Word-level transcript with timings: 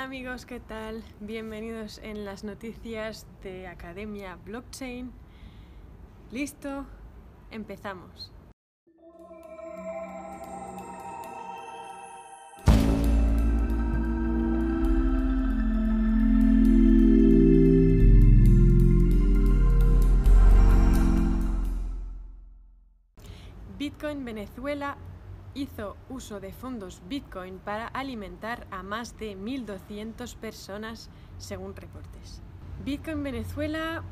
Amigos, 0.00 0.46
¿qué 0.46 0.60
tal? 0.60 1.04
Bienvenidos 1.20 2.00
en 2.02 2.24
las 2.24 2.42
noticias 2.42 3.26
de 3.42 3.66
Academia 3.66 4.38
Blockchain. 4.46 5.12
¿Listo? 6.30 6.86
Empezamos. 7.50 8.32
Bitcoin 23.78 24.24
Venezuela 24.24 24.96
hizo 25.54 25.96
uso 26.08 26.40
de 26.40 26.52
fondos 26.52 27.02
Bitcoin 27.08 27.58
para 27.58 27.86
alimentar 27.86 28.66
a 28.70 28.82
más 28.82 29.18
de 29.18 29.36
1.200 29.36 30.36
personas 30.36 31.10
según 31.38 31.74
reportes. 31.74 32.42
Bitcoin 32.84 33.22
Venezuela 33.22 34.02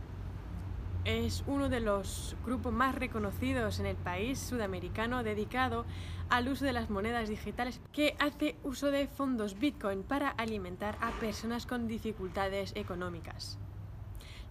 es 1.05 1.43
uno 1.47 1.69
de 1.69 1.81
los 1.81 2.37
grupos 2.45 2.73
más 2.73 2.95
reconocidos 2.95 3.81
en 3.81 3.87
el 3.87 3.97
país 3.97 4.39
sudamericano 4.39 5.23
dedicado 5.23 5.87
al 6.29 6.49
uso 6.49 6.65
de 6.65 6.73
las 6.73 6.91
monedas 6.91 7.29
digitales 7.29 7.81
que 7.93 8.15
hace 8.19 8.57
uso 8.63 8.91
de 8.91 9.07
fondos 9.07 9.59
Bitcoin 9.59 10.03
para 10.03 10.29
alimentar 10.29 10.99
a 11.01 11.11
personas 11.13 11.65
con 11.65 11.89
dificultades 11.89 12.73
económicas. 12.75 13.59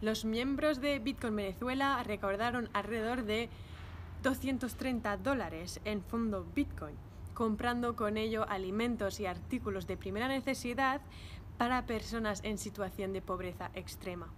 Los 0.01 0.25
miembros 0.25 0.79
de 0.79 0.99
Bitcoin 0.99 1.35
Venezuela 1.35 2.01
recordaron 2.03 2.69
alrededor 2.73 3.23
de 3.23 3.49
230 4.23 5.17
dólares 5.17 5.79
en 5.85 6.01
fondo 6.01 6.45
Bitcoin, 6.55 6.95
comprando 7.33 7.95
con 7.95 8.17
ello 8.17 8.45
alimentos 8.49 9.19
y 9.19 9.25
artículos 9.25 9.87
de 9.87 9.97
primera 9.97 10.27
necesidad 10.27 11.01
para 11.57 11.85
personas 11.85 12.41
en 12.43 12.57
situación 12.57 13.13
de 13.13 13.21
pobreza 13.21 13.71
extrema. 13.73 14.33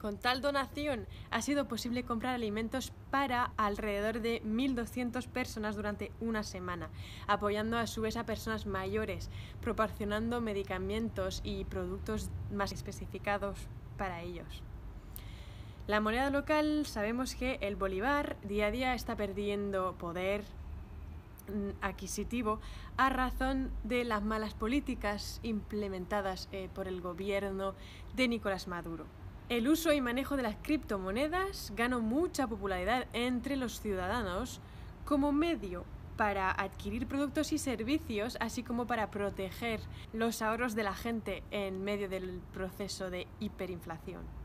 Con 0.00 0.16
tal 0.16 0.40
donación 0.40 1.06
ha 1.30 1.42
sido 1.42 1.68
posible 1.68 2.04
comprar 2.04 2.34
alimentos 2.34 2.90
para 3.10 3.52
alrededor 3.58 4.22
de 4.22 4.42
1.200 4.44 5.28
personas 5.28 5.76
durante 5.76 6.10
una 6.20 6.42
semana, 6.42 6.88
apoyando 7.26 7.76
a 7.76 7.86
su 7.86 8.00
vez 8.00 8.16
a 8.16 8.24
personas 8.24 8.64
mayores, 8.64 9.28
proporcionando 9.60 10.40
medicamentos 10.40 11.42
y 11.44 11.66
productos 11.66 12.30
más 12.50 12.72
especificados 12.72 13.58
para 13.98 14.22
ellos. 14.22 14.62
La 15.90 16.00
moneda 16.00 16.30
local 16.30 16.86
sabemos 16.86 17.34
que 17.34 17.58
el 17.62 17.74
bolívar 17.74 18.36
día 18.44 18.66
a 18.66 18.70
día 18.70 18.94
está 18.94 19.16
perdiendo 19.16 19.96
poder 19.98 20.44
mm, 21.48 21.82
adquisitivo 21.84 22.60
a 22.96 23.08
razón 23.08 23.72
de 23.82 24.04
las 24.04 24.22
malas 24.22 24.54
políticas 24.54 25.40
implementadas 25.42 26.48
eh, 26.52 26.68
por 26.72 26.86
el 26.86 27.00
gobierno 27.00 27.74
de 28.14 28.28
Nicolás 28.28 28.68
Maduro. 28.68 29.04
El 29.48 29.66
uso 29.66 29.92
y 29.92 30.00
manejo 30.00 30.36
de 30.36 30.44
las 30.44 30.54
criptomonedas 30.62 31.72
ganó 31.74 31.98
mucha 31.98 32.46
popularidad 32.46 33.08
entre 33.12 33.56
los 33.56 33.80
ciudadanos 33.80 34.60
como 35.04 35.32
medio 35.32 35.84
para 36.16 36.52
adquirir 36.52 37.08
productos 37.08 37.50
y 37.50 37.58
servicios, 37.58 38.36
así 38.38 38.62
como 38.62 38.86
para 38.86 39.10
proteger 39.10 39.80
los 40.12 40.40
ahorros 40.40 40.76
de 40.76 40.84
la 40.84 40.94
gente 40.94 41.42
en 41.50 41.82
medio 41.82 42.08
del 42.08 42.40
proceso 42.52 43.10
de 43.10 43.26
hiperinflación. 43.40 44.39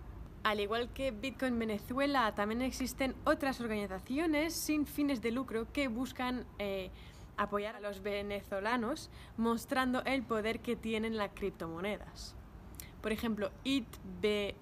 Al 0.46 0.60
igual 0.60 0.90
que 0.94 1.10
Bitcoin 1.10 1.58
Venezuela, 1.58 2.36
también 2.36 2.62
existen 2.62 3.16
otras 3.24 3.60
organizaciones 3.62 4.54
sin 4.54 4.86
fines 4.86 5.24
de 5.24 5.32
lucro 5.32 5.66
que 5.74 5.88
buscan 5.88 6.46
eh, 6.60 6.92
apoyar 7.36 7.76
a 7.76 7.80
los 7.80 8.04
venezolanos 8.04 9.10
mostrando 9.38 10.04
el 10.04 10.22
poder 10.22 10.60
que 10.60 10.76
tienen 10.76 11.18
las 11.18 11.32
criptomonedas. 11.34 12.36
Por 13.02 13.12
ejemplo, 13.12 13.50
ITBCH, 13.64 14.54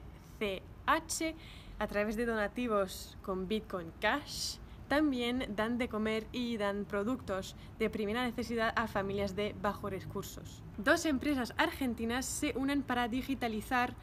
a 1.79 1.87
través 1.87 2.15
de 2.15 2.27
donativos 2.27 3.17
con 3.21 3.49
Bitcoin 3.49 3.91
Cash, 3.99 4.59
también 4.87 5.53
dan 5.53 5.77
de 5.77 5.89
comer 5.89 6.27
y 6.31 6.55
dan 6.55 6.85
productos 6.85 7.57
de 7.77 7.89
primera 7.89 8.23
necesidad 8.23 8.71
a 8.77 8.87
familias 8.87 9.35
de 9.35 9.53
bajos 9.61 9.91
recursos. 9.91 10.63
Dos 10.77 11.05
empresas 11.05 11.53
argentinas 11.57 12.25
se 12.25 12.53
unen 12.55 12.83
para 12.83 13.09
digitalizar 13.09 13.95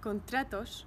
contratos 0.00 0.86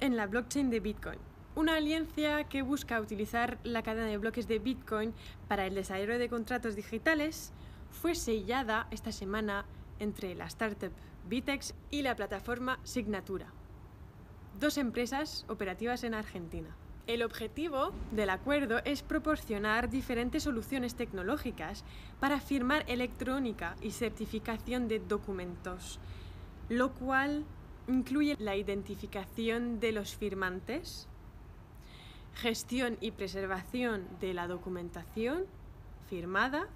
en 0.00 0.16
la 0.16 0.26
blockchain 0.26 0.70
de 0.70 0.80
Bitcoin. 0.80 1.18
Una 1.54 1.76
alianza 1.76 2.44
que 2.44 2.62
busca 2.62 3.00
utilizar 3.00 3.58
la 3.64 3.82
cadena 3.82 4.06
de 4.06 4.18
bloques 4.18 4.48
de 4.48 4.58
Bitcoin 4.58 5.12
para 5.48 5.66
el 5.66 5.74
desarrollo 5.74 6.18
de 6.18 6.28
contratos 6.28 6.76
digitales 6.76 7.52
fue 7.90 8.14
sellada 8.14 8.86
esta 8.90 9.12
semana 9.12 9.66
entre 9.98 10.34
la 10.34 10.46
startup 10.46 10.92
Bitex 11.28 11.74
y 11.90 12.02
la 12.02 12.16
plataforma 12.16 12.78
Signatura, 12.82 13.46
dos 14.58 14.78
empresas 14.78 15.44
operativas 15.48 16.02
en 16.04 16.14
Argentina. 16.14 16.74
El 17.06 17.22
objetivo 17.22 17.92
del 18.12 18.30
acuerdo 18.30 18.80
es 18.84 19.02
proporcionar 19.02 19.90
diferentes 19.90 20.44
soluciones 20.44 20.94
tecnológicas 20.94 21.84
para 22.20 22.40
firmar 22.40 22.84
electrónica 22.86 23.74
y 23.82 23.90
certificación 23.90 24.86
de 24.86 25.00
documentos, 25.00 25.98
lo 26.68 26.92
cual 26.92 27.44
incluye 27.90 28.36
la 28.38 28.56
identificación 28.56 29.80
de 29.80 29.92
los 29.92 30.14
firmantes, 30.14 31.08
gestión 32.34 32.96
y 33.00 33.10
preservación 33.10 34.06
de 34.20 34.32
la 34.32 34.46
documentación 34.46 35.44
firmada 36.08 36.68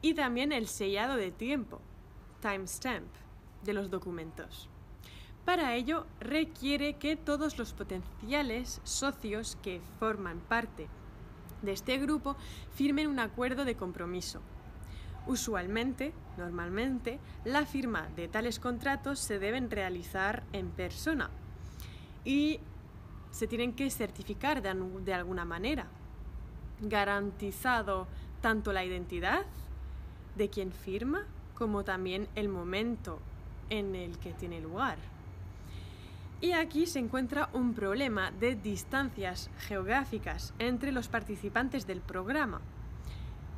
y 0.00 0.14
también 0.14 0.52
el 0.52 0.66
sellado 0.66 1.16
de 1.16 1.30
tiempo, 1.30 1.80
timestamp, 2.40 3.06
de 3.64 3.72
los 3.72 3.90
documentos. 3.90 4.68
Para 5.44 5.74
ello 5.74 6.06
requiere 6.20 6.94
que 6.94 7.16
todos 7.16 7.58
los 7.58 7.72
potenciales 7.72 8.80
socios 8.84 9.56
que 9.62 9.80
forman 9.98 10.40
parte 10.40 10.88
de 11.62 11.72
este 11.72 11.98
grupo 11.98 12.36
firmen 12.74 13.08
un 13.08 13.20
acuerdo 13.20 13.64
de 13.64 13.76
compromiso 13.76 14.40
Usualmente, 15.26 16.12
normalmente, 16.36 17.20
la 17.44 17.64
firma 17.64 18.08
de 18.16 18.28
tales 18.28 18.58
contratos 18.58 19.20
se 19.20 19.38
deben 19.38 19.70
realizar 19.70 20.42
en 20.52 20.70
persona 20.70 21.30
y 22.24 22.58
se 23.30 23.46
tienen 23.46 23.72
que 23.72 23.90
certificar 23.90 24.62
de, 24.62 25.14
alguna 25.14 25.44
manera, 25.44 25.86
garantizado 26.80 28.06
tanto 28.40 28.72
la 28.72 28.84
identidad 28.84 29.44
de 30.36 30.48
quien 30.48 30.72
firma 30.72 31.24
como 31.54 31.84
también 31.84 32.28
el 32.34 32.48
momento 32.48 33.20
en 33.70 33.94
el 33.94 34.18
que 34.18 34.32
tiene 34.32 34.60
lugar. 34.60 34.98
Y 36.40 36.52
aquí 36.52 36.86
se 36.86 36.98
encuentra 36.98 37.48
un 37.52 37.72
problema 37.72 38.32
de 38.32 38.56
distancias 38.56 39.48
geográficas 39.60 40.52
entre 40.58 40.90
los 40.90 41.06
participantes 41.06 41.86
del 41.86 42.00
programa. 42.00 42.60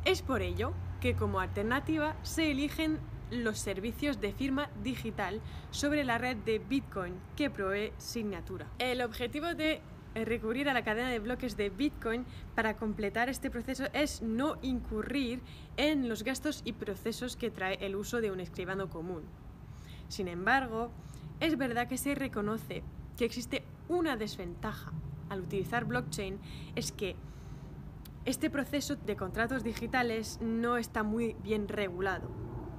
Es 0.04 0.20
por 0.20 0.42
ello 0.42 0.74
que 1.04 1.14
como 1.14 1.38
alternativa 1.38 2.16
se 2.22 2.50
eligen 2.50 2.98
los 3.30 3.58
servicios 3.58 4.22
de 4.22 4.32
firma 4.32 4.70
digital 4.82 5.42
sobre 5.70 6.02
la 6.02 6.16
red 6.16 6.38
de 6.38 6.58
Bitcoin 6.58 7.12
que 7.36 7.50
provee 7.50 7.92
Signatura. 7.98 8.70
El 8.78 9.02
objetivo 9.02 9.54
de 9.54 9.82
recurrir 10.14 10.66
a 10.70 10.72
la 10.72 10.82
cadena 10.82 11.10
de 11.10 11.18
bloques 11.18 11.58
de 11.58 11.68
Bitcoin 11.68 12.24
para 12.54 12.78
completar 12.78 13.28
este 13.28 13.50
proceso 13.50 13.84
es 13.92 14.22
no 14.22 14.56
incurrir 14.62 15.42
en 15.76 16.08
los 16.08 16.22
gastos 16.22 16.62
y 16.64 16.72
procesos 16.72 17.36
que 17.36 17.50
trae 17.50 17.76
el 17.84 17.96
uso 17.96 18.22
de 18.22 18.30
un 18.30 18.40
escribano 18.40 18.88
común. 18.88 19.24
Sin 20.08 20.26
embargo, 20.26 20.90
es 21.38 21.58
verdad 21.58 21.86
que 21.86 21.98
se 21.98 22.14
reconoce 22.14 22.82
que 23.18 23.26
existe 23.26 23.62
una 23.90 24.16
desventaja 24.16 24.90
al 25.28 25.42
utilizar 25.42 25.84
blockchain, 25.84 26.38
es 26.76 26.92
que 26.92 27.14
este 28.24 28.48
proceso 28.48 28.96
de 28.96 29.16
contratos 29.16 29.62
digitales 29.62 30.38
no 30.40 30.78
está 30.78 31.02
muy 31.02 31.36
bien 31.42 31.68
regulado, 31.68 32.30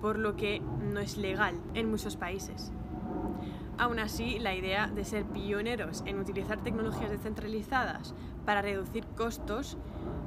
por 0.02 0.18
lo 0.18 0.36
que 0.36 0.60
no 0.60 1.00
es 1.00 1.18
legal 1.18 1.62
en 1.76 1.90
muchos 1.90 2.18
países. 2.18 2.72
Aún 3.78 4.00
así, 4.00 4.40
la 4.40 4.56
idea 4.56 4.88
de 4.88 5.04
ser 5.04 5.26
pioneros 5.26 6.02
en 6.06 6.20
utilizar 6.20 6.64
tecnologías 6.64 7.12
descentralizadas 7.12 8.16
para 8.46 8.62
reducir 8.62 9.06
costos, 9.18 9.78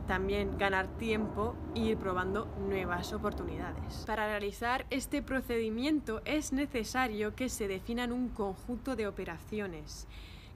también 0.06 0.56
ganar 0.56 0.86
tiempo 0.98 1.56
e 1.74 1.80
ir 1.80 1.96
probando 1.96 2.46
nuevas 2.68 3.12
oportunidades. 3.12 4.04
Para 4.06 4.26
realizar 4.26 4.86
este 4.90 5.22
procedimiento 5.22 6.20
es 6.26 6.52
necesario 6.52 7.34
que 7.34 7.48
se 7.48 7.68
definan 7.68 8.12
un 8.12 8.28
conjunto 8.28 8.96
de 8.96 9.06
operaciones, 9.08 10.06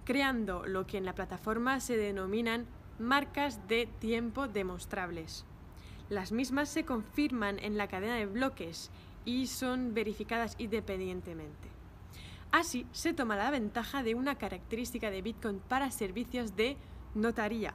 creando 0.05 0.65
lo 0.67 0.87
que 0.87 0.99
en 0.99 1.05
la 1.05 1.15
plataforma 1.15 1.81
se 1.81 1.97
denominan 1.97 2.67
marcas 2.99 3.67
de 3.69 3.87
tiempo 3.99 4.49
demostrables. 4.49 5.45
Las 6.09 6.33
mismas 6.33 6.69
se 6.69 6.85
confirman 6.85 7.59
en 7.59 7.77
la 7.77 7.89
cadena 7.89 8.17
de 8.17 8.27
bloques 8.27 8.91
y 9.25 9.47
son 9.47 9.95
verificadas 9.95 10.55
independientemente. 10.59 11.69
Así 12.51 12.87
se 12.93 13.15
toma 13.15 13.37
la 13.37 13.51
ventaja 13.51 14.03
de 14.03 14.15
una 14.15 14.35
característica 14.37 15.11
de 15.11 15.23
Bitcoin 15.23 15.59
para 15.61 15.91
servicios 15.91 16.55
de 16.55 16.77
notaría, 17.15 17.73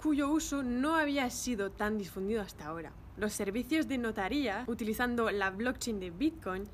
cuyo 0.00 0.28
uso 0.30 0.62
no 0.62 0.94
había 0.94 1.28
sido 1.30 1.70
tan 1.70 1.98
difundido 1.98 2.40
hasta 2.40 2.66
ahora. 2.66 2.92
los 3.18 3.32
servicios 3.32 3.88
de 3.88 3.98
notaría 3.98 4.64
utilizando 4.68 5.30
la 5.30 5.50
blockchain 5.50 5.98
de 5.98 6.10
Bitcoin 6.10 6.68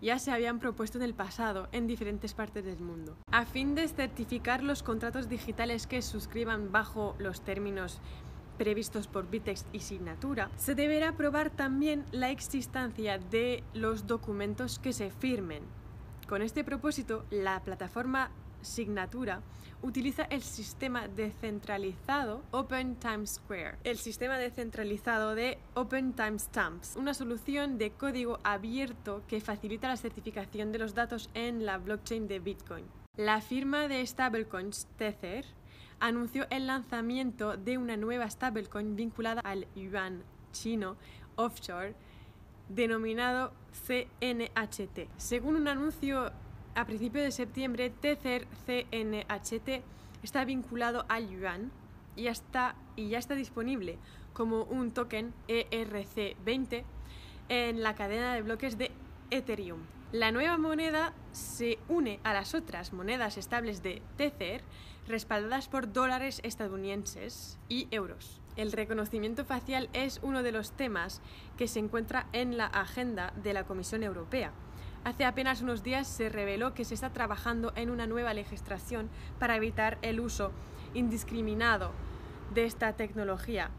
ya 0.00 0.18
se 0.18 0.30
habían 0.30 0.58
propuesto 0.58 0.98
en 0.98 1.04
el 1.04 1.14
pasado 1.14 1.68
en 1.72 1.86
diferentes 1.86 2.34
partes 2.34 2.64
del 2.64 2.80
mundo. 2.80 3.16
A 3.30 3.44
fin 3.44 3.74
de 3.74 3.88
certificar 3.88 4.62
los 4.62 4.82
contratos 4.82 5.28
digitales 5.28 5.86
que 5.86 6.02
suscriban 6.02 6.72
bajo 6.72 7.14
los 7.18 7.42
términos 7.42 8.00
previstos 8.58 9.06
por 9.06 9.30
Bitex 9.30 9.64
y 9.72 9.80
Signatura, 9.80 10.50
se 10.56 10.74
deberá 10.74 11.12
probar 11.12 11.48
también 11.48 12.04
la 12.12 12.30
existencia 12.30 13.18
de 13.18 13.64
los 13.72 14.06
documentos 14.06 14.78
que 14.78 14.92
se 14.92 15.10
firmen. 15.10 15.62
Con 16.28 16.42
este 16.42 16.62
propósito, 16.62 17.24
la 17.30 17.60
plataforma 17.62 18.30
Signatura 18.62 19.42
utiliza 19.82 20.24
el 20.24 20.42
sistema 20.42 21.08
descentralizado 21.08 22.42
Open 22.50 22.96
Square, 23.26 23.78
el 23.84 23.98
sistema 23.98 24.36
descentralizado 24.38 25.34
de 25.34 25.58
Open 25.74 26.12
Timestamps, 26.12 26.96
una 26.96 27.14
solución 27.14 27.78
de 27.78 27.92
código 27.92 28.38
abierto 28.44 29.22
que 29.26 29.40
facilita 29.40 29.88
la 29.88 29.96
certificación 29.96 30.72
de 30.72 30.78
los 30.78 30.94
datos 30.94 31.30
en 31.34 31.64
la 31.64 31.78
blockchain 31.78 32.28
de 32.28 32.40
Bitcoin. 32.40 32.84
La 33.16 33.40
firma 33.40 33.88
de 33.88 34.06
stablecoins 34.06 34.86
Tether 34.96 35.44
anunció 35.98 36.46
el 36.50 36.66
lanzamiento 36.66 37.56
de 37.56 37.78
una 37.78 37.96
nueva 37.96 38.28
stablecoin 38.28 38.96
vinculada 38.96 39.40
al 39.42 39.66
yuan 39.74 40.22
chino 40.52 40.96
offshore 41.36 41.94
denominado 42.68 43.52
CNHT. 43.86 45.08
Según 45.16 45.56
un 45.56 45.68
anuncio 45.68 46.32
a 46.74 46.84
principios 46.84 47.24
de 47.24 47.32
septiembre, 47.32 47.90
Tether 47.90 48.46
CNHT 48.66 49.82
está 50.22 50.44
vinculado 50.44 51.04
al 51.08 51.28
yuan 51.28 51.70
y 52.16 52.24
ya 52.24 52.30
está, 52.30 52.74
y 52.96 53.08
ya 53.08 53.18
está 53.18 53.34
disponible 53.34 53.98
como 54.32 54.64
un 54.64 54.92
token 54.92 55.32
ERC20 55.48 56.84
en 57.48 57.82
la 57.82 57.94
cadena 57.94 58.34
de 58.34 58.42
bloques 58.42 58.78
de 58.78 58.90
Ethereum. 59.30 59.80
La 60.12 60.32
nueva 60.32 60.58
moneda 60.58 61.12
se 61.32 61.78
une 61.88 62.20
a 62.24 62.32
las 62.32 62.54
otras 62.54 62.92
monedas 62.92 63.36
estables 63.36 63.82
de 63.82 64.02
Tether 64.16 64.62
respaldadas 65.06 65.68
por 65.68 65.92
dólares 65.92 66.40
estadounidenses 66.44 67.58
y 67.68 67.88
euros. 67.90 68.40
El 68.56 68.72
reconocimiento 68.72 69.44
facial 69.44 69.88
es 69.92 70.20
uno 70.22 70.42
de 70.42 70.52
los 70.52 70.72
temas 70.72 71.20
que 71.56 71.68
se 71.68 71.78
encuentra 71.78 72.26
en 72.32 72.56
la 72.56 72.66
agenda 72.66 73.32
de 73.42 73.52
la 73.52 73.64
Comisión 73.64 74.02
Europea 74.02 74.52
Hace 75.02 75.24
apenas 75.24 75.62
unos 75.62 75.82
días 75.82 76.06
se 76.06 76.28
reveló 76.28 76.74
que 76.74 76.84
se 76.84 76.94
está 76.94 77.10
trabajando 77.10 77.72
en 77.74 77.90
una 77.90 78.06
nueva 78.06 78.34
legislación 78.34 79.08
para 79.38 79.56
evitar 79.56 79.98
el 80.02 80.20
uso 80.20 80.52
indiscriminado 80.92 81.92
de 82.52 82.66
esta 82.66 82.92
tecnología 82.92 83.70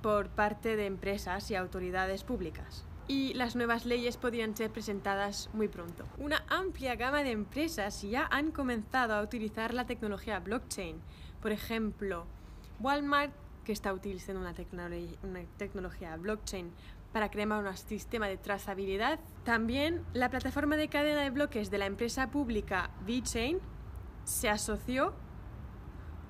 por 0.00 0.28
parte 0.28 0.76
de 0.76 0.86
empresas 0.86 1.50
y 1.50 1.56
autoridades 1.56 2.24
públicas. 2.24 2.84
Y 3.06 3.34
las 3.34 3.54
nuevas 3.54 3.84
leyes 3.84 4.16
podrían 4.16 4.56
ser 4.56 4.70
presentadas 4.70 5.50
muy 5.52 5.68
pronto. 5.68 6.06
Una 6.18 6.42
amplia 6.48 6.96
gama 6.96 7.22
de 7.22 7.32
empresas 7.32 8.00
ya 8.02 8.26
han 8.30 8.50
comenzado 8.50 9.14
a 9.14 9.22
utilizar 9.22 9.74
la 9.74 9.86
tecnología 9.86 10.40
blockchain. 10.40 10.96
Por 11.42 11.52
ejemplo, 11.52 12.24
Walmart, 12.80 13.32
que 13.64 13.72
está 13.72 13.92
utilizando 13.92 14.40
una, 14.40 14.54
tecnología 15.58 16.16
blockchain 16.16 16.70
para 17.12 17.30
crear 17.30 17.48
un 17.52 17.76
sistema 17.76 18.26
de 18.26 18.36
trazabilidad. 18.36 19.20
También 19.44 20.04
la 20.14 20.30
plataforma 20.30 20.76
de 20.76 20.88
cadena 20.88 21.22
de 21.22 21.30
bloques 21.30 21.70
de 21.70 21.78
la 21.78 21.86
empresa 21.86 22.30
pública 22.30 22.90
VeChain 23.06 23.58
se 24.24 24.48
asoció 24.48 25.14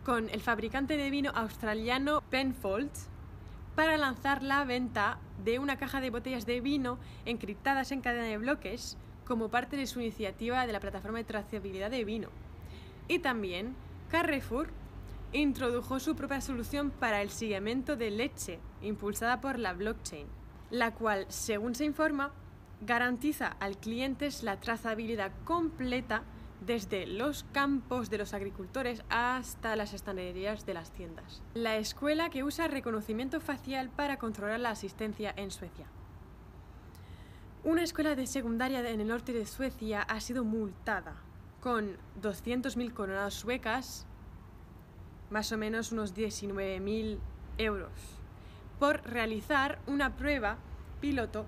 con 0.05 0.29
el 0.31 0.41
fabricante 0.41 0.97
de 0.97 1.11
vino 1.11 1.31
australiano 1.35 2.23
Penfolds 2.23 3.09
para 3.77 3.97
lanzar 3.97 4.43
la 4.43 4.65
venta 4.65 5.19
de 5.45 5.59
una 5.59 5.77
caja 5.77 6.01
de 6.01 6.11
botellas 6.11 6.47
de 6.47 6.61
vino 6.61 6.99
encriptadas 7.25 7.93
en 7.93 8.01
cadena 8.01 8.25
de 8.25 8.39
bloques 8.39 8.99
como 9.25 9.49
parte 9.49 9.77
de 9.77 9.87
su 9.87 10.01
iniciativa 10.01 10.67
de 10.67 10.73
la 10.73 10.81
plataforma 10.81 11.19
de 11.19 11.25
trazabilidad 11.25 11.91
de 11.91 12.05
vino. 12.05 12.29
Y 13.09 13.21
también 13.21 13.75
Carrefour 14.11 14.71
introdujo 15.33 16.01
su 16.01 16.17
propia 16.17 16.41
solución 16.41 16.91
para 16.91 17.23
el 17.23 17.31
seguimiento 17.31 17.97
de 17.97 18.11
leche, 18.11 18.59
impulsada 18.83 19.41
por 19.41 19.59
la 19.59 19.73
blockchain 19.73 20.42
la 20.73 20.95
cual, 20.95 21.27
según 21.29 21.75
se 21.75 21.85
informa, 21.85 22.33
garantiza 22.81 23.57
al 23.61 23.77
cliente 23.77 24.29
la 24.43 24.59
trazabilidad 24.59 25.31
completa 25.45 26.23
desde 26.65 27.07
los 27.07 27.45
campos 27.53 28.09
de 28.09 28.17
los 28.17 28.33
agricultores 28.33 29.05
hasta 29.11 29.77
las 29.77 29.93
estanterías 29.93 30.65
de 30.65 30.75
las 30.75 30.91
tiendas. 30.91 31.43
La 31.53 31.77
escuela 31.77 32.31
que 32.31 32.43
usa 32.43 32.69
reconocimiento 32.69 33.39
facial 33.41 33.91
para 33.91 34.17
controlar 34.17 34.61
la 34.61 34.71
asistencia 34.71 35.35
en 35.37 35.51
Suecia. 35.51 35.87
Una 37.65 37.83
escuela 37.83 38.17
de 38.17 38.27
secundaria 38.27 38.81
en 38.89 39.01
el 39.01 39.09
norte 39.09 39.35
de 39.35 39.45
Suecia 39.45 40.01
ha 40.01 40.21
sido 40.21 40.43
multada 40.43 41.17
con 41.61 41.99
200.000 42.23 42.95
coronas 42.95 43.35
suecas, 43.35 44.07
más 45.31 45.53
o 45.53 45.59
menos 45.59 45.93
unos 45.93 46.15
19.000 46.15 47.19
euros 47.59 48.22
por 48.83 49.01
realizar 49.09 49.79
una 49.87 50.17
prueba 50.17 50.59
piloto 51.01 51.47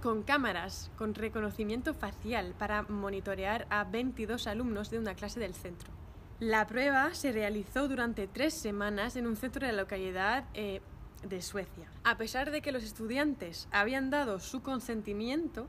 con 0.00 0.22
cámaras 0.22 0.92
con 0.96 1.12
reconocimiento 1.12 1.92
facial 1.92 2.54
para 2.56 2.82
monitorear 2.82 3.66
a 3.68 3.82
22 3.82 4.46
alumnos 4.46 4.88
de 4.88 5.00
una 5.00 5.16
clase 5.16 5.40
del 5.40 5.54
centro. 5.54 5.90
La 6.38 6.68
prueba 6.68 7.14
se 7.14 7.32
realizó 7.32 7.88
durante 7.88 8.28
tres 8.28 8.54
semanas 8.54 9.16
en 9.16 9.26
un 9.26 9.34
centro 9.34 9.66
de 9.66 9.72
la 9.72 9.82
localidad 9.82 10.44
eh, 10.54 10.82
de 11.28 11.42
Suecia. 11.42 11.90
A 12.04 12.16
pesar 12.16 12.52
de 12.52 12.62
que 12.62 12.70
los 12.70 12.84
estudiantes 12.84 13.66
habían 13.72 14.10
dado 14.10 14.38
su 14.38 14.62
consentimiento, 14.62 15.66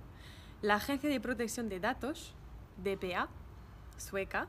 la 0.61 0.75
Agencia 0.75 1.09
de 1.09 1.19
Protección 1.19 1.69
de 1.69 1.79
Datos, 1.79 2.35
DPA, 2.77 3.29
sueca, 3.97 4.47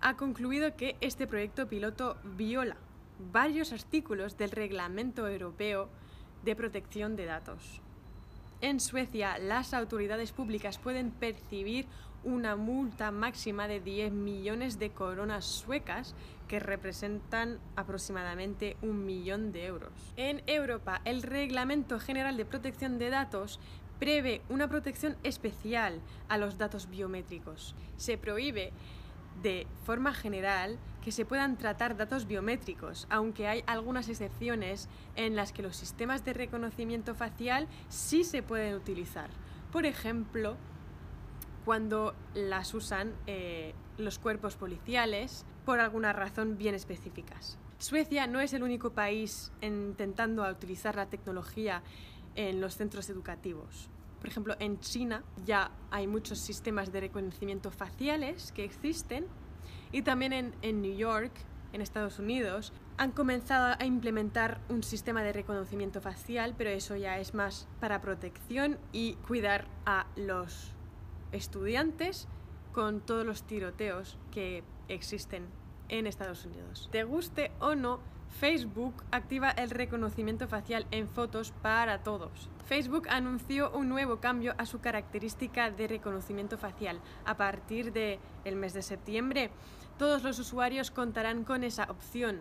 ha 0.00 0.16
concluido 0.16 0.74
que 0.74 0.96
este 1.00 1.28
proyecto 1.28 1.68
piloto 1.68 2.16
viola 2.36 2.78
varios 3.18 3.72
artículos 3.72 4.36
del 4.36 4.50
Reglamento 4.50 5.28
Europeo 5.28 5.88
de 6.44 6.56
Protección 6.56 7.16
de 7.16 7.26
Datos. 7.26 7.80
En 8.60 8.80
Suecia, 8.80 9.38
las 9.38 9.74
autoridades 9.74 10.32
públicas 10.32 10.78
pueden 10.78 11.10
percibir 11.10 11.86
una 12.24 12.56
multa 12.56 13.10
máxima 13.10 13.68
de 13.68 13.80
10 13.80 14.12
millones 14.12 14.78
de 14.78 14.90
coronas 14.90 15.44
suecas, 15.44 16.14
que 16.48 16.60
representan 16.60 17.58
aproximadamente 17.76 18.76
un 18.82 19.04
millón 19.06 19.52
de 19.52 19.66
euros. 19.66 19.92
En 20.16 20.42
Europa, 20.46 21.00
el 21.04 21.22
Reglamento 21.22 21.98
General 21.98 22.36
de 22.36 22.44
Protección 22.44 22.98
de 22.98 23.10
Datos 23.10 23.60
prevé 23.98 24.42
una 24.48 24.68
protección 24.68 25.16
especial 25.22 26.00
a 26.28 26.36
los 26.36 26.58
datos 26.58 26.90
biométricos. 26.90 27.74
Se 27.96 28.18
prohíbe 28.18 28.72
de 29.42 29.66
forma 29.84 30.12
general 30.12 30.78
que 31.04 31.12
se 31.12 31.26
puedan 31.26 31.58
tratar 31.58 31.98
datos 31.98 32.26
biométricos, 32.26 33.06
aunque 33.10 33.46
hay 33.46 33.62
algunas 33.66 34.08
excepciones 34.08 34.88
en 35.16 35.36
las 35.36 35.52
que 35.52 35.62
los 35.62 35.76
sistemas 35.76 36.24
de 36.24 36.32
reconocimiento 36.32 37.14
facial 37.14 37.68
sí 37.90 38.24
se 38.24 38.42
pueden 38.42 38.74
utilizar. 38.74 39.28
Por 39.70 39.84
ejemplo, 39.84 40.56
cuando 41.66 42.14
las 42.32 42.72
usan 42.72 43.12
eh, 43.26 43.74
los 43.98 44.18
cuerpos 44.18 44.56
policiales 44.56 45.44
por 45.66 45.78
alguna 45.78 46.14
razón 46.14 46.56
bien 46.56 46.74
específicas. 46.74 47.58
Suecia 47.76 48.26
no 48.26 48.40
es 48.40 48.54
el 48.54 48.62
único 48.62 48.94
país 48.94 49.52
intentando 49.60 50.48
utilizar 50.48 50.96
la 50.96 51.10
tecnología 51.10 51.82
en 52.34 52.62
los 52.62 52.76
centros 52.76 53.10
educativos. 53.10 53.90
Por 54.20 54.30
ejemplo, 54.30 54.56
en 54.58 54.80
China 54.80 55.22
ya 55.44 55.70
hay 55.90 56.06
muchos 56.06 56.38
sistemas 56.38 56.92
de 56.92 57.00
reconocimiento 57.00 57.70
faciales 57.70 58.52
que 58.52 58.64
existen 58.64 59.26
y 59.94 60.02
también 60.02 60.32
en, 60.32 60.54
en 60.62 60.82
New 60.82 60.96
York, 60.96 61.30
en 61.72 61.80
Estados 61.80 62.18
Unidos, 62.18 62.72
han 62.96 63.12
comenzado 63.12 63.76
a 63.78 63.84
implementar 63.84 64.60
un 64.68 64.82
sistema 64.82 65.22
de 65.22 65.32
reconocimiento 65.32 66.00
facial, 66.00 66.52
pero 66.58 66.70
eso 66.70 66.96
ya 66.96 67.20
es 67.20 67.32
más 67.32 67.68
para 67.78 68.00
protección 68.00 68.76
y 68.90 69.14
cuidar 69.28 69.68
a 69.86 70.06
los 70.16 70.72
estudiantes 71.30 72.26
con 72.72 73.02
todos 73.02 73.24
los 73.24 73.44
tiroteos 73.44 74.18
que 74.32 74.64
existen 74.88 75.46
en 75.88 76.08
Estados 76.08 76.44
Unidos. 76.44 76.88
Te 76.90 77.04
guste 77.04 77.52
o 77.60 77.76
no, 77.76 78.00
Facebook 78.38 79.04
activa 79.12 79.50
el 79.50 79.70
reconocimiento 79.70 80.48
facial 80.48 80.86
en 80.90 81.08
fotos 81.08 81.52
para 81.62 82.02
todos. 82.02 82.50
Facebook 82.66 83.06
anunció 83.08 83.70
un 83.70 83.88
nuevo 83.88 84.18
cambio 84.18 84.54
a 84.58 84.66
su 84.66 84.80
característica 84.80 85.70
de 85.70 85.86
reconocimiento 85.86 86.58
facial. 86.58 87.00
A 87.24 87.36
partir 87.36 87.92
del 87.92 88.18
el 88.44 88.56
mes 88.56 88.74
de 88.74 88.82
septiembre, 88.82 89.50
todos 89.98 90.24
los 90.24 90.40
usuarios 90.40 90.90
contarán 90.90 91.44
con 91.44 91.62
esa 91.62 91.84
opción, 91.84 92.40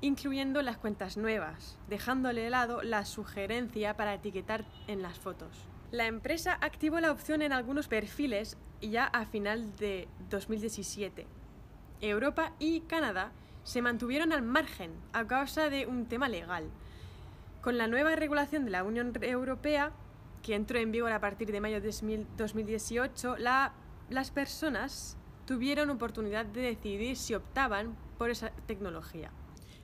incluyendo 0.00 0.62
las 0.62 0.78
cuentas 0.78 1.18
nuevas, 1.18 1.78
dejándole 1.88 2.40
de 2.40 2.50
lado 2.50 2.82
la 2.82 3.04
sugerencia 3.04 3.94
para 3.94 4.14
etiquetar 4.14 4.64
en 4.86 5.02
las 5.02 5.18
fotos. 5.18 5.68
La 5.90 6.06
empresa 6.06 6.56
activó 6.62 6.98
la 6.98 7.12
opción 7.12 7.42
en 7.42 7.52
algunos 7.52 7.88
perfiles 7.88 8.56
ya 8.80 9.04
a 9.04 9.26
final 9.26 9.76
de 9.76 10.08
2017. 10.30 11.26
Europa 12.00 12.52
y 12.58 12.80
Canadá 12.80 13.32
se 13.66 13.82
mantuvieron 13.82 14.32
al 14.32 14.42
margen 14.42 14.92
a 15.12 15.26
causa 15.26 15.68
de 15.68 15.86
un 15.86 16.06
tema 16.06 16.28
legal. 16.28 16.70
Con 17.62 17.76
la 17.76 17.88
nueva 17.88 18.14
regulación 18.14 18.64
de 18.64 18.70
la 18.70 18.84
Unión 18.84 19.12
Europea, 19.20 19.90
que 20.44 20.54
entró 20.54 20.78
en 20.78 20.92
vigor 20.92 21.10
a 21.10 21.20
partir 21.20 21.50
de 21.50 21.60
mayo 21.60 21.80
de 21.80 21.90
2018, 22.36 23.34
las 24.08 24.30
personas 24.30 25.16
tuvieron 25.46 25.90
oportunidad 25.90 26.46
de 26.46 26.60
decidir 26.60 27.16
si 27.16 27.34
optaban 27.34 27.96
por 28.18 28.30
esa 28.30 28.50
tecnología. 28.66 29.32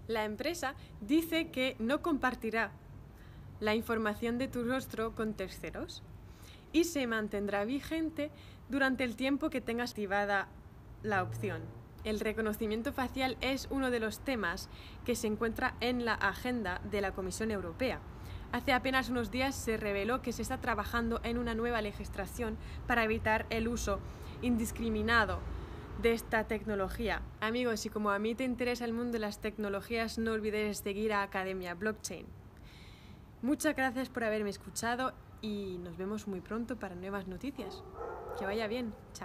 La 0.06 0.24
empresa 0.24 0.76
dice 1.00 1.50
que 1.50 1.74
no 1.80 2.02
compartirá 2.02 2.70
la 3.58 3.74
información 3.74 4.38
de 4.38 4.46
tu 4.46 4.62
rostro 4.62 5.16
con 5.16 5.34
terceros 5.34 6.04
y 6.70 6.84
se 6.84 7.08
mantendrá 7.08 7.64
vigente 7.64 8.30
durante 8.68 9.02
el 9.02 9.16
tiempo 9.16 9.50
que 9.50 9.60
tengas 9.60 9.90
activada 9.90 10.46
la 11.02 11.24
opción. 11.24 11.81
El 12.04 12.18
reconocimiento 12.18 12.92
facial 12.92 13.36
es 13.40 13.68
uno 13.70 13.90
de 13.90 14.00
los 14.00 14.20
temas 14.20 14.68
que 15.04 15.14
se 15.14 15.28
encuentra 15.28 15.74
en 15.80 16.04
la 16.04 16.14
agenda 16.14 16.80
de 16.90 17.00
la 17.00 17.12
Comisión 17.12 17.50
Europea. 17.50 18.00
Hace 18.50 18.72
apenas 18.72 19.08
unos 19.08 19.30
días 19.30 19.54
se 19.54 19.76
reveló 19.76 20.20
que 20.20 20.32
se 20.32 20.42
está 20.42 20.58
trabajando 20.58 21.20
en 21.22 21.38
una 21.38 21.54
nueva 21.54 21.80
legislación 21.80 22.58
para 22.86 23.04
evitar 23.04 23.46
el 23.50 23.68
uso 23.68 24.00
indiscriminado 24.42 25.38
de 26.02 26.12
esta 26.12 26.44
tecnología. 26.44 27.22
Amigos, 27.40 27.86
y 27.86 27.88
como 27.88 28.10
a 28.10 28.18
mí 28.18 28.34
te 28.34 28.44
interesa 28.44 28.84
el 28.84 28.92
mundo 28.92 29.12
de 29.12 29.20
las 29.20 29.40
tecnologías, 29.40 30.18
no 30.18 30.32
olvides 30.32 30.78
seguir 30.78 31.12
a 31.12 31.22
Academia 31.22 31.74
Blockchain. 31.74 32.26
Muchas 33.42 33.74
gracias 33.74 34.08
por 34.08 34.24
haberme 34.24 34.50
escuchado 34.50 35.12
y 35.40 35.78
nos 35.78 35.96
vemos 35.96 36.26
muy 36.26 36.40
pronto 36.40 36.76
para 36.76 36.94
nuevas 36.94 37.28
noticias. 37.28 37.82
Que 38.38 38.44
vaya 38.44 38.66
bien. 38.66 38.92
Chao. 39.12 39.20